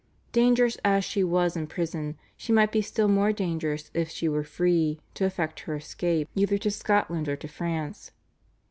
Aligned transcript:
Dangerous 0.31 0.77
as 0.83 1.05
she 1.05 1.23
was 1.23 1.55
in 1.55 1.67
prison, 1.67 2.17
she 2.35 2.51
might 2.51 2.71
be 2.71 2.81
still 2.81 3.07
more 3.07 3.31
dangerous 3.31 3.91
if 3.93 4.09
she 4.09 4.27
were 4.27 4.43
free 4.43 4.99
to 5.13 5.25
effect 5.25 5.59
her 5.59 5.75
escape 5.75 6.27
either 6.33 6.57
to 6.57 6.71
Scotland 6.71 7.29
or 7.29 7.35
to 7.35 7.47
France. 7.47 8.09